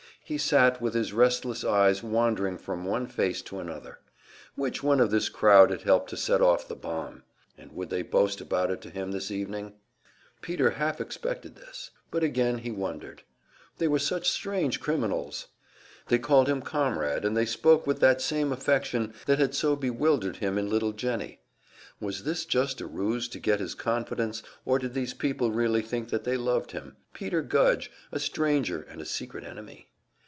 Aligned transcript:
He 0.23 0.37
sat, 0.37 0.79
with 0.79 0.93
his 0.93 1.11
restless 1.11 1.65
eyes 1.65 2.01
wandering 2.01 2.57
from 2.57 2.85
one 2.85 3.05
face 3.05 3.41
to 3.41 3.59
another. 3.59 3.99
Which 4.55 4.81
one 4.81 5.01
of 5.01 5.11
this 5.11 5.27
crowd 5.27 5.71
had 5.71 5.81
helped 5.81 6.09
to 6.11 6.15
set 6.15 6.41
off 6.41 6.69
the 6.69 6.75
bomb? 6.75 7.23
And 7.57 7.73
would 7.73 7.89
they 7.89 8.01
boast 8.01 8.39
about 8.39 8.71
it 8.71 8.79
to 8.83 8.89
him 8.89 9.11
this 9.11 9.29
evening? 9.29 9.73
Peter 10.41 10.69
half 10.69 11.01
expected 11.01 11.57
this; 11.57 11.91
but 12.11 12.21
then 12.21 12.29
again, 12.29 12.57
he 12.59 12.71
wondered. 12.71 13.23
They 13.77 13.89
were 13.89 13.99
such 13.99 14.29
strange 14.29 14.79
criminals! 14.79 15.47
They 16.07 16.17
called 16.17 16.47
him 16.47 16.61
"Comrade"; 16.61 17.25
and 17.25 17.35
they 17.35 17.45
spoke 17.45 17.85
with 17.85 17.99
that 17.99 18.21
same 18.21 18.53
affection 18.53 19.13
that 19.25 19.37
had 19.39 19.53
so 19.53 19.75
bewildered 19.75 20.37
him 20.37 20.57
in 20.57 20.69
little 20.69 20.93
Jennie. 20.93 21.41
Was 21.99 22.23
this 22.23 22.45
just 22.45 22.79
a 22.79 22.87
ruse 22.87 23.27
to 23.27 23.37
get 23.39 23.59
his 23.59 23.75
confidence, 23.75 24.43
or 24.63 24.79
did 24.79 24.93
these 24.93 25.13
people 25.13 25.51
really 25.51 25.81
think 25.81 26.07
that 26.07 26.23
they 26.23 26.37
loved 26.37 26.71
him 26.71 26.95
Peter 27.13 27.41
Gudge, 27.41 27.91
a 28.13 28.19
stranger 28.19 28.83
and 28.89 29.01
a 29.01 29.05
secret 29.05 29.43
enemy? 29.43 29.89